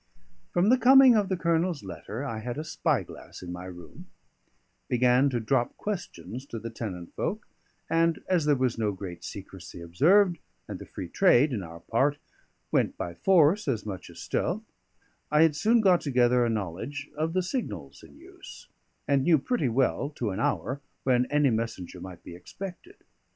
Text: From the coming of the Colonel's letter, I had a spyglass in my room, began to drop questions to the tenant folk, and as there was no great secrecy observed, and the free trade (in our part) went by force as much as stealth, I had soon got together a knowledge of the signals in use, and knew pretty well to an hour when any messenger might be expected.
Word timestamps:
From 0.51 0.69
the 0.69 0.79
coming 0.79 1.15
of 1.15 1.29
the 1.29 1.37
Colonel's 1.37 1.83
letter, 1.83 2.25
I 2.25 2.39
had 2.39 2.57
a 2.57 2.63
spyglass 2.63 3.43
in 3.43 3.51
my 3.51 3.65
room, 3.65 4.07
began 4.87 5.29
to 5.29 5.39
drop 5.39 5.77
questions 5.77 6.43
to 6.47 6.57
the 6.57 6.71
tenant 6.71 7.13
folk, 7.13 7.45
and 7.87 8.19
as 8.27 8.45
there 8.45 8.55
was 8.55 8.79
no 8.79 8.93
great 8.93 9.23
secrecy 9.23 9.79
observed, 9.79 10.39
and 10.67 10.79
the 10.79 10.87
free 10.87 11.07
trade 11.07 11.53
(in 11.53 11.61
our 11.61 11.81
part) 11.81 12.17
went 12.71 12.97
by 12.97 13.13
force 13.13 13.67
as 13.67 13.85
much 13.85 14.09
as 14.09 14.17
stealth, 14.19 14.63
I 15.29 15.43
had 15.43 15.55
soon 15.55 15.81
got 15.81 16.01
together 16.01 16.43
a 16.43 16.49
knowledge 16.49 17.11
of 17.15 17.33
the 17.33 17.43
signals 17.43 18.01
in 18.01 18.17
use, 18.17 18.69
and 19.07 19.21
knew 19.23 19.37
pretty 19.37 19.69
well 19.69 20.09
to 20.15 20.31
an 20.31 20.39
hour 20.39 20.81
when 21.03 21.27
any 21.27 21.51
messenger 21.51 22.01
might 22.01 22.23
be 22.23 22.33
expected. 22.35 22.95